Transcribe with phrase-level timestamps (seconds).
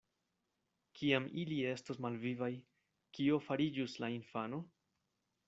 [0.99, 2.49] Kiam ili estos malvivaj,
[3.19, 4.65] kio fariĝus la infano?